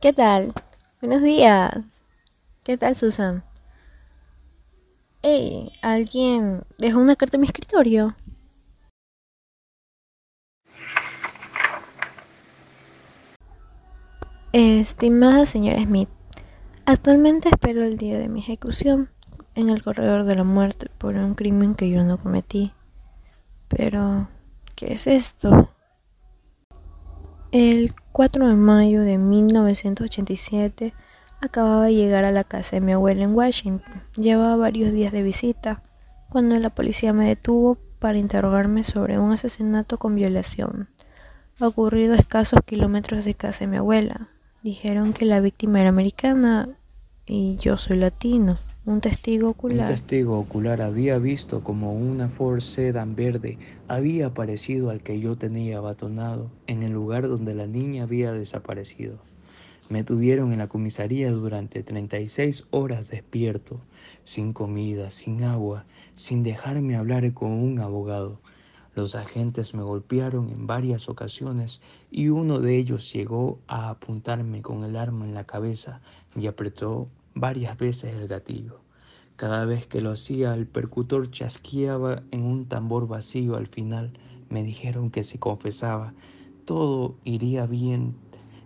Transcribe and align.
¿Qué 0.00 0.12
tal? 0.12 0.52
Buenos 1.00 1.22
días. 1.22 1.72
¿Qué 2.62 2.78
tal, 2.78 2.94
Susan? 2.94 3.42
Hey, 5.22 5.72
¿alguien 5.82 6.62
dejó 6.78 7.00
una 7.00 7.16
carta 7.16 7.36
en 7.36 7.40
mi 7.40 7.48
escritorio? 7.48 8.14
Estimada 14.52 15.46
señora 15.46 15.82
Smith, 15.82 16.08
actualmente 16.86 17.48
espero 17.48 17.82
el 17.82 17.96
día 17.96 18.20
de 18.20 18.28
mi 18.28 18.38
ejecución 18.38 19.10
en 19.56 19.68
el 19.68 19.82
corredor 19.82 20.22
de 20.22 20.36
la 20.36 20.44
muerte 20.44 20.92
por 20.98 21.16
un 21.16 21.34
crimen 21.34 21.74
que 21.74 21.90
yo 21.90 22.04
no 22.04 22.18
cometí. 22.18 22.72
Pero, 23.66 24.28
¿qué 24.76 24.92
es 24.92 25.08
esto? 25.08 25.70
El 27.50 27.94
4 28.12 28.46
de 28.46 28.54
mayo 28.54 29.00
de 29.00 29.16
1987 29.16 30.92
acababa 31.40 31.86
de 31.86 31.94
llegar 31.94 32.24
a 32.24 32.32
la 32.32 32.44
casa 32.44 32.76
de 32.76 32.80
mi 32.80 32.92
abuela 32.92 33.24
en 33.24 33.34
Washington. 33.34 34.02
Llevaba 34.16 34.56
varios 34.56 34.92
días 34.92 35.12
de 35.12 35.22
visita 35.22 35.82
cuando 36.28 36.58
la 36.58 36.68
policía 36.68 37.14
me 37.14 37.26
detuvo 37.26 37.78
para 37.98 38.18
interrogarme 38.18 38.84
sobre 38.84 39.18
un 39.18 39.32
asesinato 39.32 39.96
con 39.96 40.14
violación 40.14 40.90
ocurrido 41.58 42.12
a 42.12 42.16
escasos 42.16 42.60
kilómetros 42.64 43.24
de 43.24 43.34
casa 43.34 43.60
de 43.60 43.68
mi 43.68 43.76
abuela. 43.78 44.28
Dijeron 44.62 45.12
que 45.12 45.24
la 45.24 45.40
víctima 45.40 45.80
era 45.80 45.88
americana 45.88 46.68
y 47.26 47.56
yo 47.56 47.78
soy 47.78 47.96
latino. 47.96 48.56
Un 48.88 49.02
testigo 49.02 49.50
ocular. 49.50 49.80
Un 49.80 49.84
testigo 49.84 50.38
ocular 50.38 50.80
había 50.80 51.18
visto 51.18 51.62
como 51.62 51.92
una 51.92 52.30
Ford 52.30 52.60
Sedan 52.60 53.16
verde 53.16 53.58
había 53.86 54.28
aparecido 54.28 54.88
al 54.88 55.02
que 55.02 55.20
yo 55.20 55.36
tenía 55.36 55.76
abatonado 55.76 56.50
en 56.66 56.82
el 56.82 56.92
lugar 56.92 57.28
donde 57.28 57.54
la 57.54 57.66
niña 57.66 58.04
había 58.04 58.32
desaparecido. 58.32 59.18
Me 59.90 60.04
tuvieron 60.04 60.54
en 60.54 60.58
la 60.60 60.68
comisaría 60.68 61.30
durante 61.30 61.82
36 61.82 62.66
horas 62.70 63.10
despierto, 63.10 63.78
sin 64.24 64.54
comida, 64.54 65.10
sin 65.10 65.44
agua, 65.44 65.84
sin 66.14 66.42
dejarme 66.42 66.96
hablar 66.96 67.34
con 67.34 67.50
un 67.50 67.80
abogado. 67.80 68.40
Los 68.94 69.14
agentes 69.14 69.74
me 69.74 69.82
golpearon 69.82 70.48
en 70.48 70.66
varias 70.66 71.10
ocasiones 71.10 71.82
y 72.10 72.30
uno 72.30 72.58
de 72.58 72.78
ellos 72.78 73.12
llegó 73.12 73.58
a 73.68 73.90
apuntarme 73.90 74.62
con 74.62 74.82
el 74.84 74.96
arma 74.96 75.26
en 75.26 75.34
la 75.34 75.44
cabeza 75.44 76.00
y 76.34 76.46
apretó 76.46 77.08
varias 77.38 77.78
veces 77.78 78.14
el 78.14 78.28
gatillo. 78.28 78.80
Cada 79.36 79.64
vez 79.64 79.86
que 79.86 80.00
lo 80.00 80.10
hacía, 80.10 80.54
el 80.54 80.66
percutor 80.66 81.30
chasqueaba 81.30 82.22
en 82.32 82.42
un 82.42 82.66
tambor 82.66 83.06
vacío 83.06 83.56
al 83.56 83.68
final. 83.68 84.12
Me 84.48 84.64
dijeron 84.64 85.10
que 85.10 85.22
si 85.22 85.38
confesaba, 85.38 86.14
todo 86.64 87.14
iría 87.24 87.66
bien. 87.66 88.16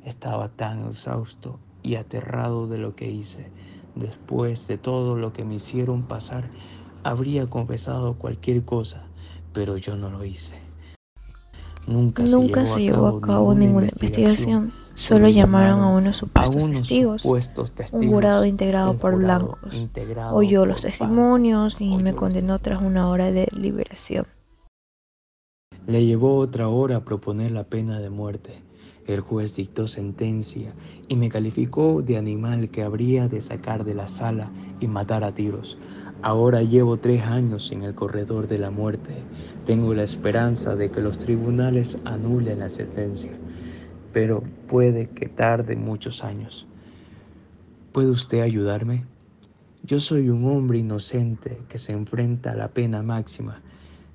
Estaba 0.05 0.49
tan 0.49 0.89
exhausto 0.89 1.59
y 1.83 1.97
aterrado 1.97 2.67
de 2.69 2.79
lo 2.79 2.97
que 2.97 3.11
hice. 3.11 3.51
Después 3.95 4.67
de 4.67 4.79
todo 4.79 5.17
lo 5.17 5.35
que 5.35 5.45
me 5.45 5.57
hicieron 5.57 6.05
pasar, 6.05 6.49
habría 7.05 7.51
confesado 7.51 8.15
cualquier 8.15 8.65
cosa, 8.65 9.05
pero 9.53 9.77
yo 9.77 9.97
no 9.97 10.11
lo 10.11 10.25
hice. 10.25 10.57
Nunca, 11.87 12.25
se, 12.25 12.81
llevó 12.81 13.09
a 13.09 13.21
cabo, 13.21 13.55
ninguna, 13.55 13.89
investigación 13.93 14.73
Solo 14.95 15.29
llamaron 15.29 15.81
a 15.81 15.89
unos 15.89 16.19
supuestos 16.19 16.71
testigos, 16.71 17.25
un 17.93 18.09
jurado 18.09 18.45
integrado 18.45 18.97
por 18.99 19.17
blancos. 19.17 19.89
Oyó 20.33 20.67
los 20.67 20.83
testimonios 20.83 21.81
y 21.81 21.97
me 21.97 22.13
condenó 22.15 22.59
tras 22.59 22.83
una 22.83 23.09
hora 23.09 23.33
de 23.33 23.49
liberación. 23.57 24.27
Le 25.87 26.05
llevó 26.05 26.37
otra 26.37 26.69
hora 26.69 26.97
a 26.97 27.05
proponer 27.05 27.51
la 27.51 27.65
pena 27.65 28.01
de 28.01 28.11
muerte. 28.11 28.63
El 29.07 29.21
juez 29.21 29.57
dictó 29.57 29.89
sentencia 29.89 30.73
y 31.09 31.17
me 31.17 31.29
calificó 31.29 32.03
de 32.03 32.17
animal 32.17 32.71
que 32.71 32.85
habría 32.85 33.27
de 33.27 33.41
sacar 33.41 33.85
de 33.85 33.95
la 33.95 34.07
sala 34.07 34.53
y 34.79 34.87
matar 34.87 35.25
a 35.25 35.35
tiros. 35.35 35.77
Ahora 36.23 36.63
llevo 36.63 36.99
tres 36.99 37.23
años 37.23 37.73
en 37.73 37.83
el 37.83 37.97
corredor 37.97 38.47
de 38.47 38.59
la 38.59 38.71
muerte. 38.71 39.25
Tengo 39.67 39.93
la 39.93 40.05
esperanza 40.05 40.77
de 40.77 40.93
que 40.93 41.01
los 41.01 41.19
tribunales 41.19 41.99
anulen 42.05 42.61
la 42.61 42.69
sentencia 42.69 43.33
pero 44.13 44.43
puede 44.69 45.09
que 45.09 45.29
tarde 45.29 45.77
muchos 45.77 46.25
años. 46.25 46.67
¿Puede 47.93 48.11
usted 48.11 48.41
ayudarme? 48.41 49.05
Yo 49.83 50.01
soy 50.01 50.29
un 50.29 50.47
hombre 50.47 50.79
inocente 50.79 51.59
que 51.69 51.79
se 51.79 51.93
enfrenta 51.93 52.53
a 52.53 52.57
la 52.57 52.69
pena 52.69 53.03
máxima, 53.03 53.63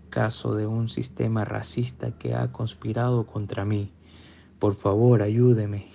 caso 0.10 0.56
de 0.56 0.66
un 0.66 0.90
sistema 0.90 1.46
racista 1.46 2.12
que 2.18 2.34
ha 2.34 2.52
conspirado 2.52 3.26
contra 3.26 3.66
mí. 3.66 3.92
Por 4.60 4.76
favor, 4.76 5.22
ayúdeme. 5.22 5.88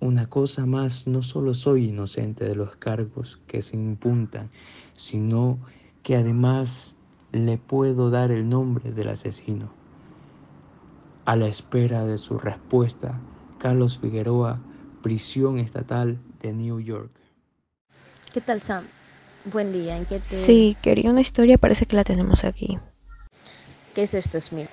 Una 0.00 0.28
cosa 0.28 0.66
más, 0.66 1.06
no 1.06 1.22
solo 1.22 1.54
soy 1.54 1.88
inocente 1.88 2.44
de 2.44 2.54
los 2.54 2.76
cargos 2.76 3.38
que 3.46 3.62
se 3.62 3.76
impuntan, 3.76 4.50
sino 4.96 5.58
que 6.02 6.16
además 6.16 6.96
le 7.32 7.58
puedo 7.58 8.10
dar 8.10 8.32
el 8.32 8.48
nombre 8.48 8.92
del 8.92 9.08
asesino. 9.08 9.79
A 11.30 11.36
la 11.36 11.46
espera 11.46 12.04
de 12.06 12.18
su 12.18 12.40
respuesta, 12.40 13.20
Carlos 13.58 14.00
Figueroa, 14.00 14.58
prisión 15.00 15.60
estatal 15.60 16.18
de 16.40 16.52
New 16.52 16.80
York. 16.80 17.12
¿Qué 18.34 18.40
tal, 18.40 18.60
Sam? 18.62 18.82
Buen 19.44 19.72
día, 19.72 19.96
¿en 19.96 20.06
qué 20.06 20.18
te...? 20.18 20.34
Sí, 20.34 20.76
quería 20.82 21.08
una 21.08 21.20
historia, 21.20 21.56
parece 21.56 21.86
que 21.86 21.94
la 21.94 22.02
tenemos 22.02 22.42
aquí. 22.42 22.80
¿Qué 23.94 24.02
es 24.02 24.14
esto, 24.14 24.40
Smith? 24.40 24.68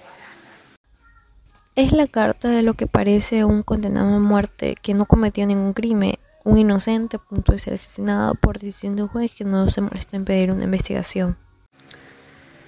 Es 1.75 1.91
la 1.91 2.07
carta 2.07 2.47
de 2.47 2.63
lo 2.63 2.73
que 2.73 2.87
parece 2.87 3.45
un 3.45 3.61
condenado 3.61 4.15
a 4.15 4.19
muerte 4.19 4.73
que 4.81 4.95
no 4.95 5.05
cometió 5.05 5.45
ningún 5.45 5.73
crimen, 5.73 6.15
un 6.43 6.57
inocente 6.57 7.17
a 7.17 7.19
punto 7.19 7.51
de 7.51 7.59
ser 7.59 7.75
asesinado 7.75 8.33
por 8.33 8.57
decisión 8.57 8.95
de 8.95 9.03
un 9.03 9.09
juez 9.09 9.31
que 9.31 9.43
no 9.43 9.69
se 9.69 9.81
molesta 9.81 10.17
en 10.17 10.25
pedir 10.25 10.51
una 10.51 10.63
investigación. 10.63 11.37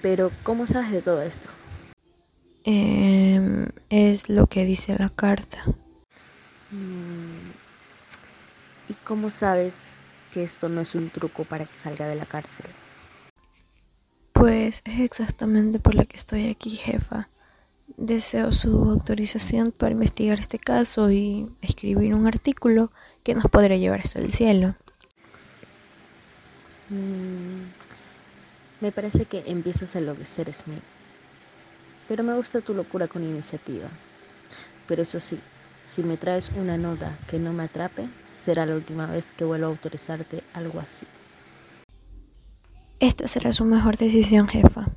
Pero, 0.00 0.30
¿cómo 0.44 0.68
sabes 0.68 0.92
de 0.92 1.02
todo 1.02 1.20
esto? 1.22 1.48
Em, 2.64 3.68
es 3.88 4.28
lo 4.28 4.46
que 4.46 4.64
dice 4.64 4.94
la 4.98 5.08
carta. 5.08 5.64
Mm, 6.70 7.50
¿Y 8.88 8.94
cómo 9.04 9.30
sabes 9.30 9.94
que 10.32 10.42
esto 10.42 10.68
no 10.68 10.82
es 10.82 10.94
un 10.94 11.08
truco 11.08 11.44
para 11.44 11.64
que 11.64 11.74
salga 11.74 12.06
de 12.06 12.16
la 12.16 12.26
cárcel? 12.26 12.66
Pues 14.32 14.82
es 14.84 15.00
exactamente 15.00 15.80
por 15.80 15.94
lo 15.94 16.06
que 16.06 16.16
estoy 16.16 16.50
aquí, 16.50 16.70
jefa. 16.70 17.28
Deseo 17.96 18.52
su 18.52 18.70
autorización 18.90 19.72
para 19.72 19.92
investigar 19.92 20.38
este 20.38 20.58
caso 20.58 21.10
y 21.10 21.50
escribir 21.62 22.14
un 22.14 22.26
artículo 22.26 22.92
que 23.24 23.34
nos 23.34 23.44
podrá 23.50 23.76
llevar 23.76 24.00
hasta 24.00 24.18
el 24.18 24.32
cielo. 24.32 24.76
Mm, 26.90 27.64
me 28.80 28.92
parece 28.92 29.24
que 29.24 29.44
empiezas 29.46 29.96
a 29.96 29.98
enloquecer, 29.98 30.52
Smith 30.52 30.99
pero 32.10 32.24
me 32.24 32.34
gusta 32.34 32.60
tu 32.60 32.74
locura 32.74 33.06
con 33.06 33.22
iniciativa. 33.22 33.86
Pero 34.88 35.02
eso 35.02 35.20
sí, 35.20 35.38
si 35.84 36.02
me 36.02 36.16
traes 36.16 36.50
una 36.56 36.76
nota 36.76 37.16
que 37.28 37.38
no 37.38 37.52
me 37.52 37.62
atrape, 37.62 38.08
será 38.44 38.66
la 38.66 38.74
última 38.74 39.06
vez 39.06 39.30
que 39.36 39.44
vuelva 39.44 39.68
a 39.68 39.70
autorizarte 39.70 40.42
algo 40.52 40.80
así. 40.80 41.06
Esta 42.98 43.28
será 43.28 43.52
su 43.52 43.64
mejor 43.64 43.96
decisión, 43.96 44.48
jefa. 44.48 44.88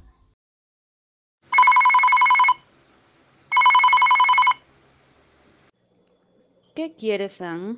¿Qué 6.74 6.96
quieres, 6.98 7.34
Sam? 7.34 7.78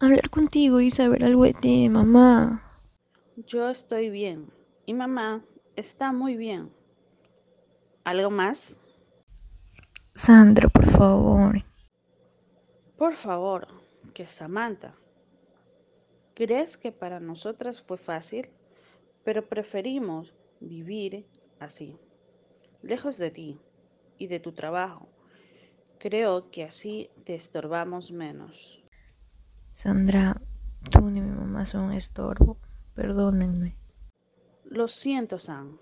Hablar 0.00 0.30
contigo 0.30 0.80
y 0.80 0.90
saber 0.90 1.22
algo 1.22 1.44
de 1.44 1.52
ti, 1.52 1.90
mamá. 1.90 2.80
Yo 3.46 3.68
estoy 3.68 4.08
bien. 4.08 4.48
Y 4.86 4.94
mamá 4.94 5.44
está 5.76 6.12
muy 6.12 6.34
bien. 6.38 6.70
¿Algo 8.04 8.30
más? 8.30 8.80
Sandra, 10.14 10.68
por 10.68 10.84
favor. 10.84 11.64
Por 12.98 13.14
favor, 13.14 13.66
que 14.12 14.26
Samantha. 14.26 14.94
¿Crees 16.34 16.76
que 16.76 16.92
para 16.92 17.18
nosotras 17.18 17.82
fue 17.82 17.96
fácil? 17.96 18.50
Pero 19.24 19.48
preferimos 19.48 20.34
vivir 20.60 21.26
así, 21.58 21.98
lejos 22.82 23.16
de 23.16 23.30
ti 23.30 23.58
y 24.18 24.26
de 24.26 24.38
tu 24.38 24.52
trabajo. 24.52 25.08
Creo 25.98 26.50
que 26.50 26.64
así 26.64 27.10
te 27.24 27.34
estorbamos 27.34 28.12
menos. 28.12 28.84
Sandra, 29.70 30.40
tú 30.90 31.08
ni 31.10 31.22
mi 31.22 31.30
mamá 31.30 31.64
son 31.64 31.92
estorbo. 31.92 32.58
Perdónenme. 32.94 33.76
Lo 34.64 34.88
siento, 34.88 35.38
Sam. 35.38 35.78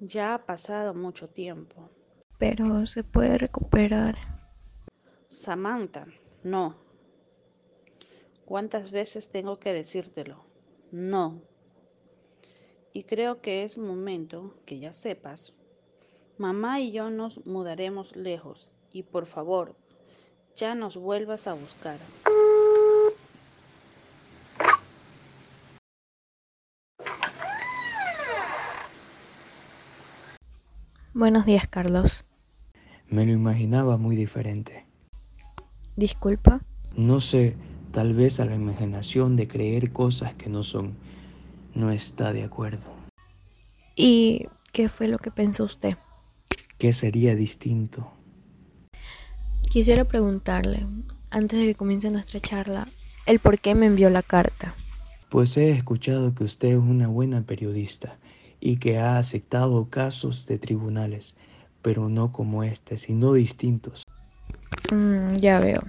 Ya 0.00 0.34
ha 0.34 0.46
pasado 0.46 0.94
mucho 0.94 1.28
tiempo. 1.28 1.90
Pero 2.38 2.86
se 2.86 3.02
puede 3.02 3.36
recuperar. 3.36 4.16
Samantha, 5.26 6.06
no. 6.44 6.76
¿Cuántas 8.44 8.92
veces 8.92 9.30
tengo 9.30 9.58
que 9.58 9.72
decírtelo? 9.72 10.44
No. 10.92 11.42
Y 12.92 13.04
creo 13.04 13.40
que 13.40 13.64
es 13.64 13.76
momento 13.76 14.54
que 14.64 14.78
ya 14.78 14.92
sepas. 14.92 15.54
Mamá 16.38 16.80
y 16.80 16.92
yo 16.92 17.10
nos 17.10 17.44
mudaremos 17.44 18.14
lejos. 18.14 18.68
Y 18.92 19.02
por 19.02 19.26
favor, 19.26 19.76
ya 20.54 20.74
nos 20.76 20.96
vuelvas 20.96 21.48
a 21.48 21.54
buscar. 21.54 21.98
Buenos 31.18 31.46
días, 31.46 31.66
Carlos. 31.66 32.22
Me 33.08 33.26
lo 33.26 33.32
imaginaba 33.32 33.96
muy 33.96 34.14
diferente. 34.14 34.84
Disculpa. 35.96 36.60
No 36.94 37.18
sé, 37.18 37.56
tal 37.90 38.14
vez 38.14 38.38
a 38.38 38.44
la 38.44 38.54
imaginación 38.54 39.34
de 39.34 39.48
creer 39.48 39.90
cosas 39.90 40.34
que 40.34 40.48
no 40.48 40.62
son, 40.62 40.94
no 41.74 41.90
está 41.90 42.32
de 42.32 42.44
acuerdo. 42.44 42.84
¿Y 43.96 44.46
qué 44.70 44.88
fue 44.88 45.08
lo 45.08 45.18
que 45.18 45.32
pensó 45.32 45.64
usted? 45.64 45.96
¿Qué 46.78 46.92
sería 46.92 47.34
distinto? 47.34 48.12
Quisiera 49.72 50.04
preguntarle, 50.04 50.86
antes 51.30 51.58
de 51.58 51.66
que 51.66 51.74
comience 51.74 52.10
nuestra 52.10 52.38
charla, 52.38 52.86
el 53.26 53.40
por 53.40 53.58
qué 53.58 53.74
me 53.74 53.86
envió 53.86 54.08
la 54.08 54.22
carta. 54.22 54.76
Pues 55.30 55.56
he 55.56 55.72
escuchado 55.72 56.32
que 56.36 56.44
usted 56.44 56.68
es 56.68 56.76
una 56.76 57.08
buena 57.08 57.42
periodista 57.42 58.18
y 58.60 58.76
que 58.78 58.98
ha 58.98 59.18
aceptado 59.18 59.88
casos 59.90 60.46
de 60.46 60.58
tribunales, 60.58 61.34
pero 61.82 62.08
no 62.08 62.32
como 62.32 62.64
este, 62.64 62.96
sino 62.98 63.32
distintos. 63.32 64.04
Mm, 64.92 65.34
ya 65.34 65.60
veo. 65.60 65.82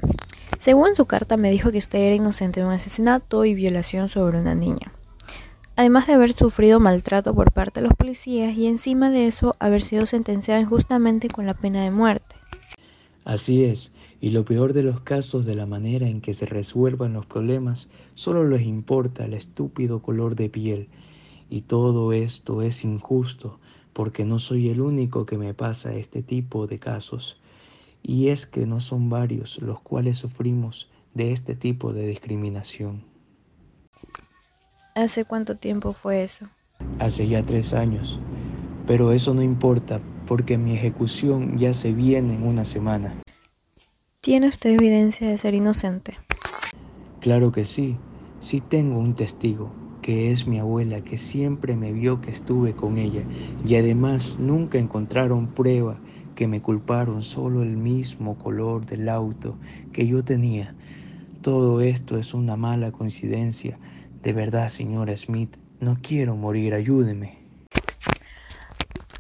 Según 0.60 0.96
su 0.96 1.06
carta 1.06 1.38
me 1.38 1.52
dijo 1.52 1.72
que 1.72 1.78
usted 1.78 2.00
era 2.00 2.16
inocente 2.16 2.60
de 2.60 2.66
un 2.66 2.74
asesinato 2.74 3.46
y 3.46 3.54
violación 3.54 4.10
sobre 4.10 4.40
una 4.40 4.56
niña. 4.56 4.94
Además 5.76 6.08
de 6.08 6.14
haber 6.14 6.34
sufrido 6.34 6.82
maltrato 6.82 7.34
por 7.34 7.54
parte 7.54 7.80
de 7.80 7.88
los 7.88 7.96
policías 7.96 8.56
y 8.58 8.68
encima 8.68 9.10
de 9.10 9.28
eso 9.28 9.56
haber 9.60 9.82
sido 9.82 10.06
sentenciado 10.06 10.60
injustamente 10.60 11.30
con 11.30 11.46
la 11.46 11.54
pena 11.54 11.84
de 11.86 11.92
muerte. 11.92 12.36
Así 13.24 13.64
es, 13.64 13.94
y 14.20 14.32
lo 14.32 14.44
peor 14.44 14.74
de 14.74 14.84
los 14.84 15.00
casos 15.00 15.46
de 15.46 15.56
la 15.56 15.66
manera 15.66 16.08
en 16.08 16.20
que 16.20 16.34
se 16.34 16.46
resuelvan 16.46 17.14
los 17.14 17.26
problemas, 17.26 17.88
solo 18.16 18.46
les 18.46 18.64
importa 18.64 19.24
el 19.24 19.34
estúpido 19.34 20.02
color 20.02 20.36
de 20.36 20.50
piel 20.50 20.90
y 21.50 21.62
todo 21.62 22.14
esto 22.14 22.62
es 22.62 22.84
injusto 22.84 23.60
porque 23.94 24.24
no 24.24 24.40
soy 24.40 24.70
el 24.70 24.82
único 24.82 25.26
que 25.26 25.38
me 25.38 25.54
pasa 25.54 25.94
este 25.94 26.22
tipo 26.22 26.68
de 26.68 26.80
casos. 26.80 27.40
Y 28.02 28.30
es 28.30 28.46
que 28.46 28.66
no 28.66 28.80
son 28.80 29.10
varios 29.10 29.62
los 29.62 29.82
cuales 29.82 30.20
sufrimos 30.20 30.90
de 31.14 31.34
este 31.34 31.56
tipo 31.56 31.92
de 31.92 32.08
discriminación. 32.08 33.04
¿Hace 34.96 35.26
cuánto 35.26 35.58
tiempo 35.58 35.94
fue 35.94 36.24
eso? 36.24 36.48
Hace 37.00 37.28
ya 37.28 37.44
tres 37.44 37.74
años. 37.74 38.20
Pero 38.88 39.12
eso 39.12 39.34
no 39.34 39.42
importa 39.42 40.02
porque 40.28 40.58
mi 40.58 40.76
ejecución 40.76 41.58
ya 41.58 41.74
se 41.74 41.92
viene 41.92 42.36
en 42.36 42.44
una 42.44 42.66
semana. 42.66 43.16
¿Tiene 44.22 44.48
usted 44.48 44.72
evidencia 44.72 45.28
de 45.28 45.38
ser 45.38 45.56
inocente? 45.56 46.18
Claro 47.20 47.52
que 47.52 47.66
sí. 47.66 47.98
Sí 48.40 48.62
tengo 48.62 49.00
un 49.00 49.16
testigo 49.16 49.72
que 50.10 50.32
es 50.32 50.48
mi 50.48 50.58
abuela, 50.58 51.02
que 51.02 51.20
siempre 51.20 51.76
me 51.76 51.94
vio 51.94 52.20
que 52.20 52.32
estuve 52.32 52.74
con 52.74 52.98
ella 52.98 53.22
y 53.64 53.76
además 53.76 54.38
nunca 54.40 54.80
encontraron 54.80 55.50
prueba 55.50 56.00
que 56.34 56.48
me 56.48 56.64
culparon 56.64 57.22
solo 57.22 57.62
el 57.62 57.78
mismo 57.78 58.36
color 58.36 58.88
del 58.88 59.08
auto 59.08 59.60
que 59.94 60.08
yo 60.08 60.24
tenía. 60.24 60.74
Todo 61.44 61.82
esto 61.82 62.18
es 62.18 62.34
una 62.34 62.56
mala 62.56 62.92
coincidencia. 62.92 63.78
De 64.24 64.34
verdad, 64.34 64.70
señora 64.70 65.16
Smith, 65.16 65.56
no 65.80 65.96
quiero 66.02 66.36
morir, 66.36 66.74
ayúdeme. 66.74 67.38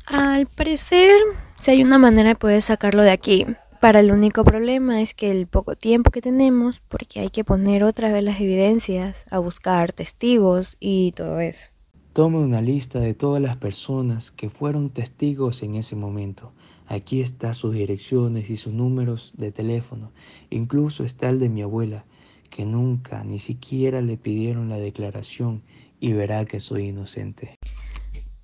Al 0.07 0.47
parecer, 0.47 1.13
si 1.61 1.69
hay 1.69 1.83
una 1.83 1.99
manera 1.99 2.29
de 2.29 2.35
poder 2.35 2.63
sacarlo 2.63 3.03
de 3.03 3.11
aquí, 3.11 3.45
para 3.79 4.01
el 4.01 4.11
único 4.11 4.43
problema 4.43 5.01
es 5.01 5.13
que 5.13 5.31
el 5.31 5.47
poco 5.47 5.75
tiempo 5.75 6.11
que 6.11 6.21
tenemos, 6.21 6.81
porque 6.87 7.21
hay 7.21 7.29
que 7.29 7.43
poner 7.43 7.83
otra 7.83 8.11
vez 8.11 8.23
las 8.23 8.39
evidencias, 8.39 9.25
a 9.29 9.39
buscar 9.39 9.93
testigos 9.93 10.75
y 10.79 11.13
todo 11.13 11.39
eso. 11.39 11.71
Tome 12.13 12.39
una 12.39 12.61
lista 12.61 12.99
de 12.99 13.13
todas 13.13 13.41
las 13.41 13.57
personas 13.57 14.31
que 14.31 14.49
fueron 14.49 14.89
testigos 14.89 15.63
en 15.63 15.75
ese 15.75 15.95
momento. 15.95 16.51
Aquí 16.87 17.21
está 17.21 17.53
sus 17.53 17.73
direcciones 17.73 18.49
y 18.49 18.57
sus 18.57 18.73
números 18.73 19.33
de 19.37 19.51
teléfono. 19.51 20.11
Incluso 20.49 21.05
está 21.05 21.29
el 21.29 21.39
de 21.39 21.49
mi 21.49 21.61
abuela, 21.61 22.05
que 22.49 22.65
nunca 22.65 23.23
ni 23.23 23.39
siquiera 23.39 24.01
le 24.01 24.17
pidieron 24.17 24.69
la 24.69 24.77
declaración 24.77 25.61
y 25.99 26.13
verá 26.13 26.45
que 26.45 26.59
soy 26.59 26.87
inocente. 26.87 27.57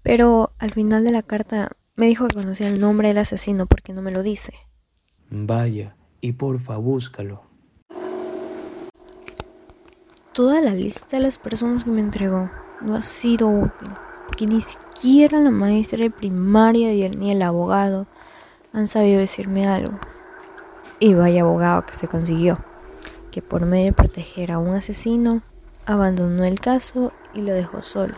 Pero 0.03 0.51
al 0.59 0.71
final 0.71 1.03
de 1.03 1.11
la 1.11 1.23
carta 1.23 1.71
me 1.95 2.05
dijo 2.05 2.27
que 2.27 2.35
conocía 2.35 2.67
el 2.67 2.79
nombre 2.79 3.07
del 3.09 3.17
asesino 3.17 3.65
porque 3.65 3.91
no 3.93 4.01
me 4.01 4.11
lo 4.11 4.21
dice. 4.21 4.53
Vaya, 5.29 5.95
y 6.21 6.33
porfa, 6.33 6.77
búscalo. 6.77 7.41
Toda 10.33 10.61
la 10.61 10.73
lista 10.73 11.17
de 11.17 11.23
las 11.23 11.37
personas 11.37 11.83
que 11.83 11.91
me 11.91 12.01
entregó 12.01 12.49
no 12.81 12.95
ha 12.95 13.01
sido 13.01 13.47
útil, 13.47 13.89
porque 14.27 14.45
ni 14.45 14.59
siquiera 14.61 15.39
la 15.39 15.49
maestra 15.49 15.99
de 15.99 16.11
primaria 16.11 16.89
ni 17.09 17.31
el 17.31 17.41
abogado 17.41 18.07
han 18.73 18.87
sabido 18.87 19.19
decirme 19.19 19.67
algo. 19.67 19.97
Y 20.99 21.13
vaya 21.13 21.41
abogado 21.41 21.85
que 21.85 21.93
se 21.93 22.07
consiguió, 22.07 22.59
que 23.31 23.41
por 23.41 23.65
medio 23.65 23.85
de 23.85 23.93
proteger 23.93 24.51
a 24.51 24.59
un 24.59 24.75
asesino, 24.75 25.41
abandonó 25.85 26.43
el 26.43 26.59
caso 26.59 27.13
y 27.33 27.41
lo 27.41 27.53
dejó 27.53 27.81
solo. 27.81 28.15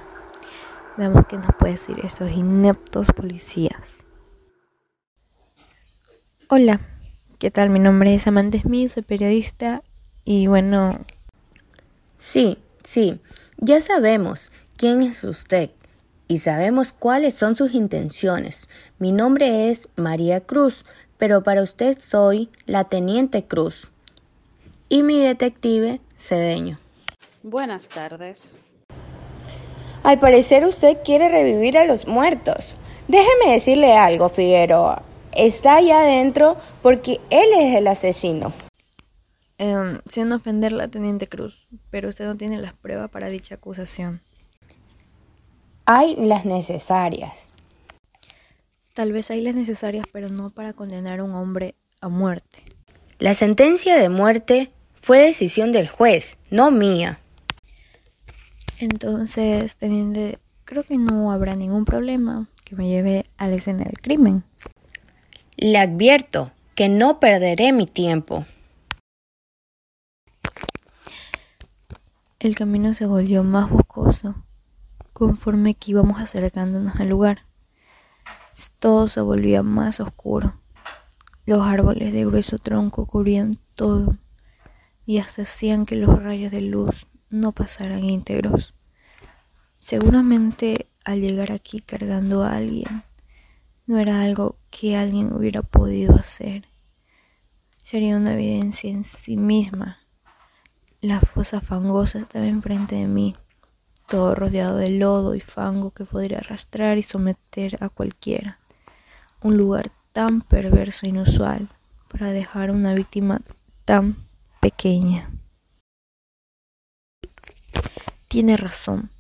Veamos 0.98 1.26
qué 1.28 1.38
nos 1.38 1.54
puede 1.60 1.74
decir 1.74 2.00
estos 2.04 2.32
ineptos 2.32 3.08
policías. 3.16 4.00
Hola, 6.50 6.80
¿Qué 7.40 7.52
tal? 7.52 7.70
Mi 7.70 7.78
nombre 7.78 8.16
es 8.16 8.26
Amanda 8.26 8.60
Smith, 8.60 8.90
soy 8.90 9.04
periodista 9.04 9.84
y 10.26 10.48
bueno... 10.48 11.06
Sí, 12.18 12.58
sí, 12.84 13.20
ya 13.58 13.80
sabemos 13.80 14.52
quién 14.76 15.04
es 15.04 15.24
usted 15.24 15.70
y 16.28 16.40
sabemos 16.40 16.94
cuáles 16.94 17.36
son 17.36 17.56
sus 17.56 17.76
intenciones. 17.76 18.70
Mi 18.98 19.12
nombre 19.12 19.70
es 19.70 19.88
María 19.96 20.42
Cruz, 20.42 20.84
pero 21.20 21.44
para 21.44 21.62
usted 21.62 22.00
soy 22.00 22.50
la 22.66 22.86
Teniente 22.86 23.46
Cruz 23.46 23.92
y 24.90 25.04
mi 25.04 25.20
detective 25.20 26.02
Cedeño. 26.18 26.80
Buenas 27.44 27.88
tardes. 27.88 28.58
Al 30.02 30.18
parecer 30.18 30.66
usted 30.66 30.98
quiere 31.06 31.30
revivir 31.30 31.78
a 31.78 31.86
los 31.86 32.08
muertos. 32.08 32.74
Déjeme 33.08 33.52
decirle 33.54 33.96
algo, 33.96 34.28
Figueroa 34.30 35.04
está 35.38 35.78
allá 35.78 36.02
adentro 36.02 36.58
porque 36.82 37.20
él 37.30 37.48
es 37.60 37.76
el 37.76 37.88
asesino. 37.88 38.54
Eh, 39.60 40.00
sin 40.08 40.32
ofenderla, 40.32 40.88
Teniente 40.88 41.28
Cruz, 41.28 41.68
pero 41.90 42.10
usted 42.10 42.26
no 42.26 42.36
tiene 42.36 42.58
las 42.58 42.74
pruebas 42.74 43.10
para 43.10 43.28
dicha 43.30 43.56
acusación. 43.56 44.22
Hay 45.86 46.16
las 46.16 46.46
necesarias. 46.46 47.52
Tal 48.94 49.14
vez 49.14 49.32
hay 49.32 49.42
las 49.42 49.56
necesarias, 49.56 50.06
pero 50.12 50.30
no 50.30 50.50
para 50.50 50.74
condenar 50.74 51.20
a 51.20 51.24
un 51.24 51.34
hombre 51.34 51.76
a 52.02 52.10
muerte. 52.10 52.64
La 53.20 53.34
sentencia 53.34 53.98
de 53.98 54.10
muerte 54.10 54.72
fue 54.94 55.20
decisión 55.20 55.72
del 55.72 55.88
juez, 55.88 56.38
no 56.52 56.70
mía. 56.70 57.20
Entonces, 58.80 59.76
teniente, 59.76 60.40
creo 60.66 60.84
que 60.84 60.98
no 60.98 61.32
habrá 61.32 61.56
ningún 61.56 61.86
problema 61.86 62.48
que 62.64 62.76
me 62.76 62.90
lleve 62.90 63.26
a 63.38 63.48
la 63.48 63.56
escena 63.56 63.86
del 63.86 64.00
crimen. 64.02 64.44
Le 65.60 65.80
advierto 65.80 66.52
que 66.76 66.88
no 66.88 67.20
perderé 67.20 67.74
mi 67.74 67.88
tiempo. 67.88 68.46
El 72.38 72.56
camino 72.56 72.94
se 72.94 73.08
volvió 73.08 73.44
más 73.44 73.68
boscoso 73.68 74.36
conforme 75.14 75.74
que 75.74 75.90
íbamos 75.90 76.22
acercándonos 76.22 77.00
al 77.00 77.10
lugar. 77.10 77.48
Todo 78.78 79.08
se 79.08 79.20
volvía 79.22 79.64
más 79.64 80.00
oscuro. 80.00 80.62
Los 81.48 81.66
árboles 81.66 82.14
de 82.14 82.24
grueso 82.24 82.60
tronco 82.60 83.08
cubrían 83.08 83.58
todo 83.74 84.16
y 85.08 85.18
hasta 85.18 85.42
hacían 85.42 85.88
que 85.88 85.96
los 85.96 86.22
rayos 86.22 86.52
de 86.52 86.62
luz 86.62 87.08
no 87.32 87.52
pasaran 87.52 88.04
íntegros. 88.04 88.76
Seguramente 89.80 90.92
al 91.04 91.20
llegar 91.20 91.52
aquí 91.52 91.82
cargando 91.82 92.44
a 92.44 92.56
alguien, 92.56 93.07
no 93.88 93.98
era 94.00 94.22
algo 94.22 94.58
que 94.70 94.98
alguien 94.98 95.34
hubiera 95.34 95.62
podido 95.62 96.16
hacer. 96.16 96.68
Sería 97.84 98.18
una 98.18 98.34
evidencia 98.34 98.92
en 98.92 99.06
sí 99.06 99.38
misma. 99.38 100.00
La 101.00 101.22
fosa 101.22 101.62
fangosa 101.62 102.20
estaba 102.20 102.46
enfrente 102.48 102.96
de 102.96 103.08
mí, 103.08 103.36
todo 104.08 104.36
rodeado 104.36 104.76
de 104.76 104.90
lodo 104.90 105.36
y 105.36 105.40
fango 105.40 105.92
que 105.92 106.04
podría 106.04 106.40
arrastrar 106.40 106.98
y 106.98 107.04
someter 107.04 107.82
a 107.82 107.88
cualquiera. 107.88 108.60
Un 109.42 109.56
lugar 109.56 109.90
tan 110.12 110.42
perverso 110.42 111.06
e 111.06 111.10
inusual 111.10 111.70
para 112.10 112.32
dejar 112.32 112.72
una 112.72 112.94
víctima 112.94 113.42
tan 113.86 114.18
pequeña. 114.60 115.32
Tiene 118.28 118.58
razón. 118.58 119.12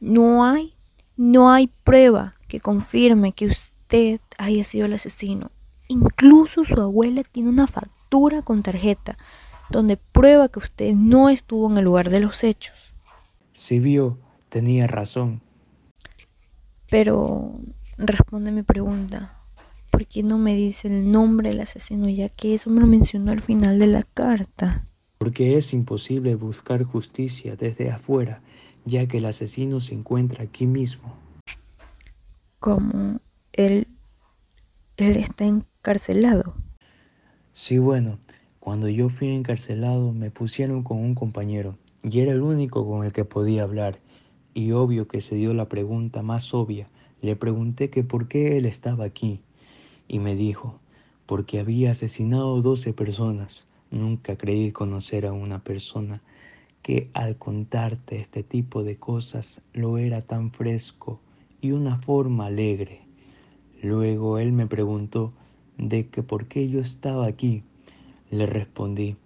No 0.00 0.46
hay, 0.46 0.74
no 1.16 1.52
hay 1.52 1.66
prueba 1.66 2.36
que 2.48 2.60
confirme 2.60 3.32
que 3.32 3.46
usted 3.46 3.73
haya 4.38 4.64
sido 4.64 4.86
el 4.86 4.94
asesino. 4.94 5.50
Incluso 5.88 6.64
su 6.64 6.80
abuela 6.80 7.22
tiene 7.24 7.50
una 7.50 7.66
factura 7.66 8.42
con 8.42 8.62
tarjeta, 8.62 9.16
donde 9.70 9.96
prueba 9.96 10.48
que 10.48 10.58
usted 10.58 10.94
no 10.94 11.28
estuvo 11.28 11.70
en 11.70 11.78
el 11.78 11.84
lugar 11.84 12.10
de 12.10 12.20
los 12.20 12.44
hechos. 12.44 12.94
Si 13.52 13.78
vio, 13.78 14.18
tenía 14.48 14.86
razón. 14.86 15.40
Pero 16.90 17.60
responde 17.96 18.50
mi 18.50 18.62
pregunta. 18.62 19.38
¿Por 19.90 20.06
qué 20.06 20.22
no 20.22 20.38
me 20.38 20.56
dice 20.56 20.88
el 20.88 21.12
nombre 21.12 21.50
del 21.50 21.60
asesino 21.60 22.08
ya 22.08 22.28
que 22.28 22.54
eso 22.54 22.70
me 22.70 22.80
lo 22.80 22.86
mencionó 22.86 23.30
al 23.30 23.40
final 23.40 23.78
de 23.78 23.86
la 23.86 24.02
carta? 24.02 24.84
Porque 25.18 25.56
es 25.56 25.72
imposible 25.72 26.34
buscar 26.34 26.82
justicia 26.82 27.56
desde 27.56 27.90
afuera, 27.90 28.42
ya 28.84 29.06
que 29.06 29.18
el 29.18 29.26
asesino 29.26 29.80
se 29.80 29.94
encuentra 29.94 30.44
aquí 30.44 30.66
mismo. 30.66 31.14
Como 32.58 33.20
él, 33.56 33.86
él 34.96 35.16
está 35.16 35.44
encarcelado. 35.44 36.54
Sí, 37.52 37.78
bueno, 37.78 38.18
cuando 38.58 38.88
yo 38.88 39.08
fui 39.08 39.28
encarcelado 39.28 40.12
me 40.12 40.30
pusieron 40.30 40.82
con 40.82 40.98
un 40.98 41.14
compañero 41.14 41.78
y 42.02 42.20
era 42.20 42.32
el 42.32 42.42
único 42.42 42.86
con 42.86 43.04
el 43.06 43.12
que 43.12 43.24
podía 43.24 43.62
hablar. 43.62 44.00
Y 44.54 44.72
obvio 44.72 45.08
que 45.08 45.20
se 45.20 45.36
dio 45.36 45.54
la 45.54 45.68
pregunta 45.68 46.22
más 46.22 46.52
obvia. 46.54 46.88
Le 47.22 47.36
pregunté 47.36 47.90
que 47.90 48.04
por 48.04 48.28
qué 48.28 48.56
él 48.56 48.66
estaba 48.66 49.04
aquí 49.04 49.40
y 50.08 50.18
me 50.18 50.36
dijo, 50.36 50.78
porque 51.26 51.60
había 51.60 51.92
asesinado 51.92 52.60
12 52.60 52.92
personas. 52.92 53.66
Nunca 53.90 54.36
creí 54.36 54.72
conocer 54.72 55.26
a 55.26 55.32
una 55.32 55.62
persona 55.62 56.22
que 56.82 57.10
al 57.14 57.36
contarte 57.36 58.20
este 58.20 58.42
tipo 58.42 58.82
de 58.82 58.96
cosas 58.96 59.62
lo 59.72 59.96
era 59.98 60.22
tan 60.22 60.50
fresco 60.50 61.20
y 61.60 61.72
una 61.72 61.96
forma 61.96 62.46
alegre. 62.46 63.03
Luego 63.84 64.38
él 64.38 64.52
me 64.52 64.66
preguntó 64.66 65.34
de 65.76 66.08
que 66.08 66.22
por 66.22 66.46
qué 66.46 66.70
yo 66.70 66.80
estaba 66.80 67.26
aquí. 67.26 67.64
Le 68.30 68.46
respondí 68.46 69.16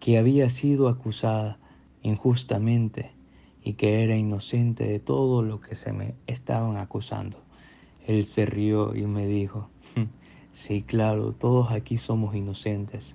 que 0.00 0.18
había 0.18 0.48
sido 0.48 0.88
acusada 0.88 1.60
injustamente 2.02 3.12
y 3.62 3.74
que 3.74 4.02
era 4.02 4.16
inocente 4.16 4.84
de 4.84 4.98
todo 4.98 5.42
lo 5.42 5.60
que 5.60 5.76
se 5.76 5.92
me 5.92 6.16
estaban 6.26 6.76
acusando. 6.76 7.38
Él 8.04 8.24
se 8.24 8.46
rió 8.46 8.96
y 8.96 9.06
me 9.06 9.28
dijo, 9.28 9.68
Sí, 10.54 10.82
claro, 10.82 11.30
todos 11.30 11.70
aquí 11.70 11.96
somos 11.96 12.34
inocentes. 12.34 13.14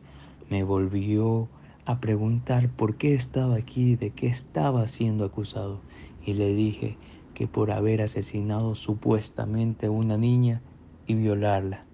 Me 0.50 0.64
volvió 0.64 1.50
a 1.84 2.00
preguntar 2.00 2.70
por 2.70 2.96
qué 2.96 3.16
estaba 3.16 3.56
aquí, 3.56 3.98
de 3.98 4.12
qué 4.12 4.28
estaba 4.28 4.88
siendo 4.88 5.26
acusado, 5.26 5.82
y 6.26 6.36
le 6.36 6.56
dije 6.56 6.96
que 7.34 7.48
por 7.48 7.72
haber 7.72 8.02
asesinado 8.02 8.76
supuestamente 8.76 9.90
una 9.90 10.16
niña 10.16 10.62
y 11.08 11.14
violarla. 11.16 11.86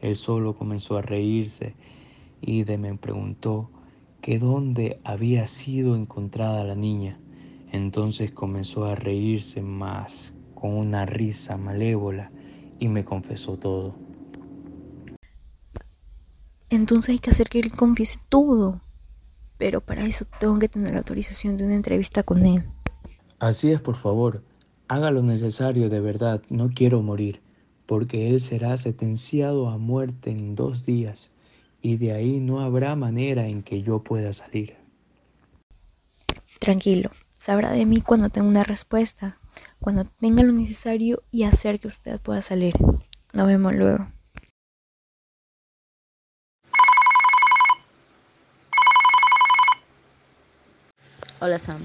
Él 0.00 0.16
solo 0.16 0.56
comenzó 0.56 0.96
a 0.96 1.02
reírse 1.02 1.74
y 2.40 2.64
de 2.64 2.78
me 2.78 2.96
preguntó 2.96 3.70
que 4.20 4.38
dónde 4.38 5.00
había 5.04 5.46
sido 5.46 5.96
encontrada 5.96 6.64
la 6.64 6.74
niña. 6.74 7.18
Entonces 7.72 8.32
comenzó 8.32 8.84
a 8.84 8.94
reírse 8.94 9.62
más 9.62 10.32
con 10.54 10.72
una 10.72 11.06
risa 11.06 11.56
malévola 11.56 12.30
y 12.78 12.88
me 12.88 13.04
confesó 13.04 13.56
todo. 13.56 13.94
Entonces 16.68 17.10
hay 17.10 17.18
que 17.18 17.30
hacer 17.30 17.48
que 17.48 17.60
él 17.60 17.70
confiese 17.70 18.18
todo. 18.28 18.80
Pero 19.58 19.80
para 19.80 20.06
eso 20.06 20.24
tengo 20.38 20.58
que 20.58 20.68
tener 20.68 20.92
la 20.92 20.98
autorización 20.98 21.56
de 21.56 21.64
una 21.64 21.74
entrevista 21.74 22.22
con 22.22 22.46
él. 22.46 22.64
Así 23.38 23.70
es, 23.70 23.80
por 23.80 23.96
favor. 23.96 24.42
Haga 24.88 25.10
lo 25.10 25.22
necesario 25.22 25.90
de 25.90 26.00
verdad. 26.00 26.42
No 26.48 26.70
quiero 26.70 27.02
morir, 27.02 27.42
porque 27.90 28.28
él 28.28 28.40
será 28.40 28.76
sentenciado 28.76 29.68
a 29.68 29.76
muerte 29.76 30.30
en 30.30 30.54
dos 30.54 30.86
días, 30.86 31.28
y 31.82 31.96
de 31.96 32.12
ahí 32.12 32.38
no 32.38 32.60
habrá 32.60 32.94
manera 32.94 33.48
en 33.48 33.64
que 33.64 33.82
yo 33.82 34.04
pueda 34.04 34.32
salir. 34.32 34.76
Tranquilo, 36.60 37.10
sabrá 37.36 37.72
de 37.72 37.86
mí 37.86 38.00
cuando 38.00 38.28
tenga 38.28 38.46
una 38.46 38.62
respuesta, 38.62 39.38
cuando 39.80 40.04
tenga 40.04 40.44
lo 40.44 40.52
necesario 40.52 41.24
y 41.32 41.42
hacer 41.42 41.80
que 41.80 41.88
usted 41.88 42.20
pueda 42.20 42.42
salir. 42.42 42.74
Nos 43.32 43.48
vemos 43.48 43.74
luego. 43.74 44.06
Hola 51.40 51.58
Sam, 51.58 51.84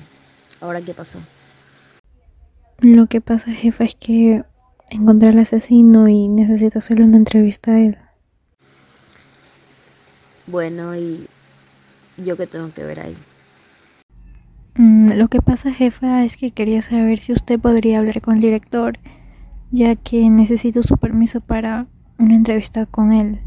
¿ahora 0.62 0.82
qué 0.82 0.94
pasó? 0.94 1.18
Lo 2.82 3.08
que 3.08 3.22
pasa, 3.22 3.52
jefa, 3.52 3.86
es 3.86 3.96
que 3.96 4.44
encontré 4.90 5.30
al 5.30 5.40
asesino 5.40 6.08
y 6.08 6.28
necesito 6.28 6.80
hacerle 6.80 7.06
una 7.06 7.18
entrevista 7.18 7.72
a 7.72 7.80
él. 7.80 7.98
Bueno, 10.48 10.96
¿y 10.96 11.28
yo 12.18 12.38
qué 12.38 12.48
tengo 12.48 12.72
que 12.74 12.84
ver 12.84 13.00
ahí? 13.00 13.18
Mm, 14.76 15.14
lo 15.14 15.28
que 15.28 15.42
pasa, 15.42 15.74
jefa, 15.74 16.24
es 16.24 16.38
que 16.38 16.52
quería 16.52 16.82
saber 16.82 17.18
si 17.18 17.34
usted 17.34 17.60
podría 17.60 18.00
hablar 18.00 18.22
con 18.22 18.36
el 18.36 18.42
director, 18.42 19.00
ya 19.72 19.96
que 19.96 20.30
necesito 20.30 20.84
su 20.84 20.98
permiso 20.98 21.42
para 21.42 21.88
una 22.20 22.36
entrevista 22.36 22.86
con 22.86 23.12
él, 23.12 23.40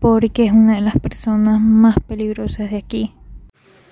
porque 0.00 0.46
es 0.46 0.52
una 0.52 0.76
de 0.76 0.80
las 0.80 0.98
personas 0.98 1.60
más 1.60 1.96
peligrosas 2.06 2.70
de 2.70 2.78
aquí. 2.78 3.14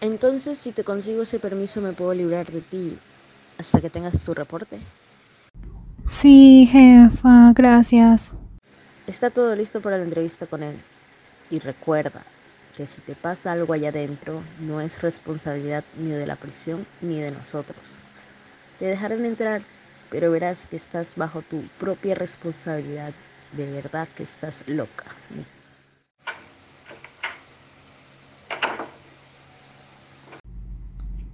Entonces, 0.01 0.59
si 0.59 0.73
te 0.73 0.83
consigo 0.83 1.23
ese 1.23 1.39
permiso, 1.39 1.81
me 1.81 1.93
puedo 1.93 2.13
librar 2.13 2.51
de 2.51 2.61
ti 2.61 2.99
hasta 3.59 3.81
que 3.81 3.91
tengas 3.91 4.21
tu 4.23 4.35
reporte. 4.35 4.81
Sí, 6.13 6.69
jefa, 6.71 7.55
gracias. 7.55 8.33
Está 9.07 9.31
todo 9.31 9.57
listo 9.57 9.81
para 9.81 9.97
la 9.97 10.05
entrevista 10.05 10.47
con 10.47 10.63
él. 10.63 10.77
Y 11.51 11.59
recuerda 11.59 12.23
que 12.77 12.85
si 12.85 13.01
te 13.01 13.15
pasa 13.15 13.53
algo 13.53 13.73
allá 13.73 13.89
adentro, 13.89 14.43
no 14.61 14.83
es 14.83 15.01
responsabilidad 15.01 15.83
ni 15.99 16.11
de 16.11 16.27
la 16.27 16.37
prisión 16.37 16.85
ni 17.01 17.19
de 17.19 17.31
nosotros. 17.31 17.95
Te 18.79 18.85
dejarán 18.85 19.25
entrar, 19.25 19.63
pero 20.11 20.31
verás 20.31 20.67
que 20.67 20.77
estás 20.77 21.17
bajo 21.17 21.41
tu 21.41 21.63
propia 21.81 22.15
responsabilidad. 22.15 23.15
De 23.57 23.73
verdad 23.73 24.07
que 24.15 24.23
estás 24.23 24.65
loca. 24.67 25.07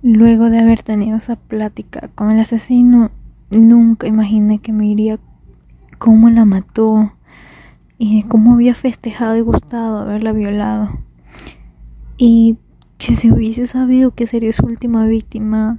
Luego 0.03 0.51
de 0.51 0.61
haber 0.61 0.85
tenido 0.85 1.17
esa 1.17 1.35
plática 1.35 2.09
con 2.15 2.31
el 2.31 2.41
asesino, 2.41 3.11
nunca 3.51 4.07
imaginé 4.07 4.59
que 4.59 4.73
me 4.73 4.87
iría 4.87 5.19
cómo 5.99 6.31
la 6.31 6.45
mató 6.45 7.13
y 7.99 8.23
cómo 8.25 8.55
había 8.55 8.75
festejado 8.75 9.37
y 9.37 9.41
gustado 9.41 9.99
haberla 9.99 10.33
violado. 10.33 10.99
Y 12.17 12.57
que 12.99 13.15
si 13.15 13.31
hubiese 13.31 13.67
sabido 13.67 14.15
que 14.15 14.27
sería 14.27 14.53
su 14.53 14.67
última 14.67 15.07
víctima, 15.07 15.79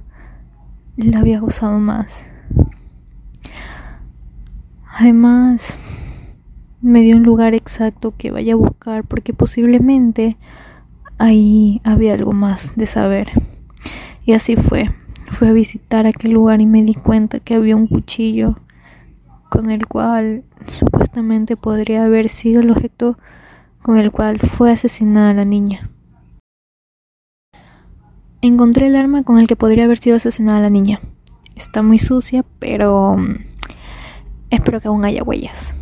la 0.96 1.20
había 1.20 1.40
gozado 1.40 1.78
más. 1.78 2.24
Además, 4.86 5.78
me 6.82 7.00
dio 7.00 7.16
un 7.16 7.22
lugar 7.22 7.54
exacto 7.54 8.14
que 8.16 8.30
vaya 8.30 8.54
a 8.54 8.56
buscar 8.56 9.04
porque 9.04 9.32
posiblemente 9.32 10.36
ahí 11.18 11.80
había 11.84 12.14
algo 12.14 12.32
más 12.32 12.74
de 12.76 12.86
saber. 12.86 13.30
Y 14.24 14.32
así 14.32 14.56
fue. 14.56 14.90
Fui 15.30 15.48
a 15.48 15.52
visitar 15.52 16.06
aquel 16.06 16.32
lugar 16.32 16.60
y 16.60 16.66
me 16.66 16.82
di 16.82 16.94
cuenta 16.94 17.40
que 17.40 17.54
había 17.54 17.76
un 17.76 17.86
cuchillo 17.86 18.56
con 19.48 19.70
el 19.70 19.86
cual 19.86 20.44
supuestamente 20.66 21.56
podría 21.56 22.04
haber 22.04 22.28
sido 22.28 22.60
el 22.60 22.70
objeto 22.70 23.16
con 23.82 23.96
el 23.96 24.12
cual 24.12 24.38
fue 24.38 24.70
asesinada 24.70 25.32
la 25.32 25.44
niña. 25.44 25.90
Encontré 28.42 28.88
el 28.88 28.96
arma 28.96 29.22
con 29.22 29.38
el 29.38 29.46
que 29.46 29.56
podría 29.56 29.84
haber 29.84 29.98
sido 29.98 30.16
asesinada 30.16 30.60
la 30.60 30.70
niña. 30.70 31.00
Está 31.56 31.82
muy 31.82 31.98
sucia, 31.98 32.44
pero 32.58 33.16
mm, 33.16 33.44
espero 34.50 34.80
que 34.80 34.88
aún 34.88 35.04
haya 35.04 35.22
huellas. 35.22 35.74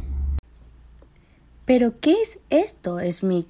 ¿Pero 1.65 1.95
qué 1.95 2.15
es 2.23 2.39
esto, 2.51 2.99
Smith? 3.11 3.47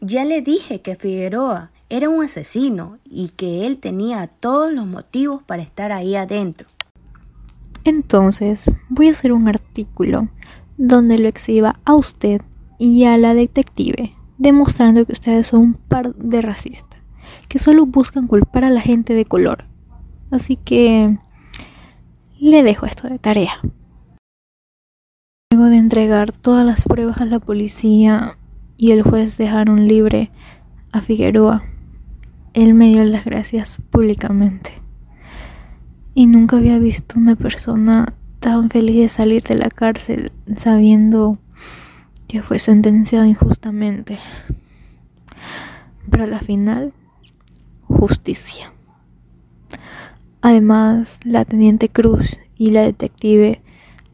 Ya 0.00 0.24
le 0.24 0.40
dije 0.40 0.80
que 0.80 0.96
Figueroa 0.96 1.70
era 1.88 2.08
un 2.08 2.24
asesino 2.24 2.98
y 3.04 3.28
que 3.28 3.66
él 3.66 3.78
tenía 3.78 4.26
todos 4.26 4.72
los 4.72 4.86
motivos 4.86 5.42
para 5.42 5.62
estar 5.62 5.92
ahí 5.92 6.16
adentro. 6.16 6.66
Entonces 7.84 8.64
voy 8.88 9.08
a 9.08 9.12
hacer 9.12 9.32
un 9.32 9.48
artículo 9.48 10.28
donde 10.76 11.18
lo 11.18 11.28
exhiba 11.28 11.74
a 11.84 11.94
usted 11.94 12.42
y 12.78 13.04
a 13.04 13.16
la 13.16 13.34
detective, 13.34 14.14
demostrando 14.38 15.06
que 15.06 15.12
ustedes 15.12 15.46
son 15.46 15.60
un 15.60 15.74
par 15.74 16.14
de 16.16 16.42
racistas, 16.42 17.00
que 17.48 17.58
solo 17.58 17.86
buscan 17.86 18.26
culpar 18.26 18.64
a 18.64 18.70
la 18.70 18.80
gente 18.80 19.14
de 19.14 19.24
color. 19.24 19.64
Así 20.30 20.56
que 20.56 21.16
le 22.40 22.62
dejo 22.64 22.86
esto 22.86 23.08
de 23.08 23.18
tarea. 23.20 23.60
Luego 25.52 25.70
de 25.70 25.78
entregar 25.78 26.32
todas 26.32 26.64
las 26.64 26.82
pruebas 26.82 27.18
a 27.18 27.24
la 27.24 27.38
policía 27.38 28.36
y 28.76 28.90
el 28.90 29.02
juez 29.02 29.38
dejaron 29.38 29.86
libre 29.86 30.30
a 30.92 31.00
Figueroa, 31.00 31.62
él 32.56 32.72
me 32.72 32.88
dio 32.88 33.04
las 33.04 33.26
gracias 33.26 33.76
públicamente. 33.90 34.72
Y 36.14 36.26
nunca 36.26 36.56
había 36.56 36.78
visto 36.78 37.18
una 37.18 37.36
persona 37.36 38.14
tan 38.40 38.70
feliz 38.70 38.96
de 38.96 39.08
salir 39.08 39.42
de 39.42 39.56
la 39.56 39.68
cárcel 39.68 40.32
sabiendo 40.56 41.38
que 42.26 42.40
fue 42.40 42.58
sentenciado 42.58 43.26
injustamente. 43.26 44.18
pero 46.10 46.24
a 46.24 46.26
la 46.26 46.40
final, 46.40 46.94
justicia. 47.82 48.72
Además, 50.40 51.20
la 51.24 51.44
teniente 51.44 51.90
Cruz 51.90 52.38
y 52.56 52.70
la 52.70 52.82
detective 52.82 53.60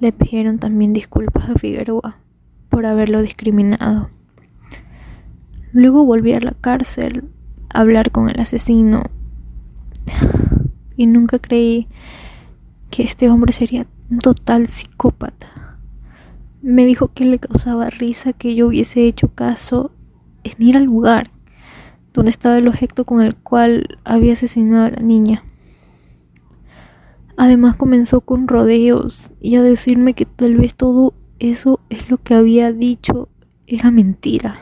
le 0.00 0.10
pidieron 0.10 0.58
también 0.58 0.92
disculpas 0.92 1.48
a 1.48 1.54
Figueroa 1.54 2.18
por 2.68 2.86
haberlo 2.86 3.22
discriminado. 3.22 4.10
Luego 5.70 6.04
volví 6.04 6.32
a 6.32 6.40
la 6.40 6.54
cárcel 6.60 7.30
hablar 7.72 8.10
con 8.10 8.28
el 8.28 8.40
asesino 8.40 9.04
y 10.96 11.06
nunca 11.06 11.38
creí 11.38 11.88
que 12.90 13.02
este 13.02 13.30
hombre 13.30 13.52
sería 13.52 13.86
un 14.10 14.18
total 14.18 14.66
psicópata. 14.66 15.78
Me 16.60 16.84
dijo 16.84 17.08
que 17.08 17.24
le 17.24 17.38
causaba 17.38 17.90
risa 17.90 18.32
que 18.32 18.54
yo 18.54 18.68
hubiese 18.68 19.06
hecho 19.06 19.28
caso 19.28 19.90
en 20.44 20.66
ir 20.66 20.76
al 20.76 20.84
lugar 20.84 21.30
donde 22.12 22.30
estaba 22.30 22.58
el 22.58 22.68
objeto 22.68 23.04
con 23.04 23.22
el 23.22 23.34
cual 23.34 23.98
había 24.04 24.34
asesinado 24.34 24.84
a 24.84 24.90
la 24.90 25.00
niña. 25.00 25.44
Además 27.36 27.76
comenzó 27.76 28.20
con 28.20 28.46
rodeos 28.46 29.32
y 29.40 29.56
a 29.56 29.62
decirme 29.62 30.14
que 30.14 30.26
tal 30.26 30.56
vez 30.56 30.74
todo 30.74 31.14
eso 31.38 31.80
es 31.88 32.10
lo 32.10 32.18
que 32.18 32.34
había 32.34 32.72
dicho 32.72 33.28
era 33.66 33.90
mentira. 33.90 34.60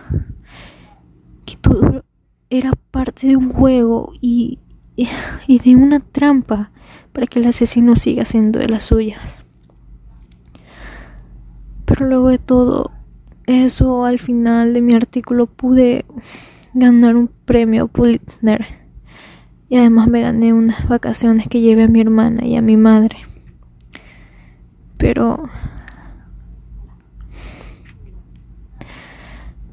Que 1.44 1.56
todo 1.56 2.04
era 2.50 2.72
parte 2.90 3.28
de 3.28 3.36
un 3.36 3.50
juego 3.50 4.12
y, 4.20 4.58
y 5.46 5.58
de 5.58 5.76
una 5.76 6.00
trampa 6.00 6.70
para 7.12 7.26
que 7.26 7.38
el 7.38 7.46
asesino 7.46 7.96
siga 7.96 8.24
siendo 8.24 8.58
de 8.58 8.68
las 8.68 8.82
suyas. 8.82 9.44
Pero 11.84 12.06
luego 12.06 12.28
de 12.28 12.38
todo 12.38 12.90
eso, 13.46 14.04
al 14.04 14.18
final 14.18 14.74
de 14.74 14.82
mi 14.82 14.94
artículo 14.94 15.46
pude 15.46 16.04
ganar 16.74 17.16
un 17.16 17.28
premio 17.44 17.88
Pulitzer 17.88 18.80
y 19.68 19.76
además 19.76 20.08
me 20.08 20.20
gané 20.20 20.52
unas 20.52 20.88
vacaciones 20.88 21.48
que 21.48 21.60
llevé 21.60 21.84
a 21.84 21.88
mi 21.88 22.00
hermana 22.00 22.44
y 22.44 22.56
a 22.56 22.62
mi 22.62 22.76
madre. 22.76 23.18
Pero 24.98 25.48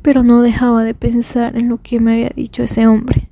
pero 0.07 0.23
no 0.23 0.41
dejaba 0.41 0.85
de 0.85 0.93
pensar 0.93 1.57
en 1.57 1.67
lo 1.67 1.81
que 1.81 1.99
me 1.99 2.13
había 2.13 2.29
dicho 2.29 2.63
ese 2.63 2.87
hombre. 2.87 3.29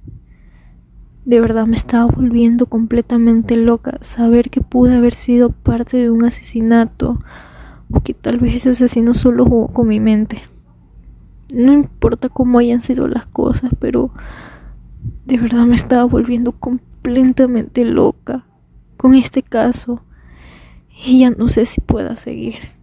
De 1.23 1.39
verdad 1.39 1.67
me 1.67 1.75
estaba 1.77 2.03
volviendo 2.03 2.65
completamente 2.65 3.55
loca 3.55 3.97
saber 4.01 4.49
que 4.49 4.59
pude 4.59 4.93
haber 4.93 5.13
sido 5.13 5.51
parte 5.51 5.95
de 5.95 6.09
un 6.09 6.25
asesinato 6.25 7.21
o 7.89 8.01
que 8.01 8.13
tal 8.13 8.39
vez 8.39 8.55
ese 8.55 8.71
asesino 8.71 9.13
solo 9.13 9.45
jugó 9.45 9.69
con 9.69 9.87
mi 9.87 10.01
mente. 10.01 10.41
No 11.53 11.71
importa 11.71 12.27
cómo 12.27 12.59
hayan 12.59 12.81
sido 12.81 13.07
las 13.07 13.25
cosas, 13.25 13.71
pero 13.79 14.11
de 15.25 15.37
verdad 15.37 15.65
me 15.65 15.75
estaba 15.75 16.03
volviendo 16.03 16.51
completamente 16.51 17.85
loca 17.85 18.43
con 18.97 19.15
este 19.15 19.43
caso 19.43 20.03
y 21.05 21.19
ya 21.19 21.29
no 21.29 21.47
sé 21.47 21.65
si 21.65 21.79
pueda 21.79 22.17
seguir. 22.17 22.74